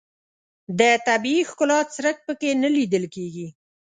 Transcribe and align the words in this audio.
د 0.79 0.81
طبیعي 1.07 1.41
ښکلا 1.49 1.79
څرک 1.95 2.17
په 2.27 2.33
کې 2.39 2.49
نه 2.63 2.69
لیدل 2.75 3.03
کېږي. 3.15 3.47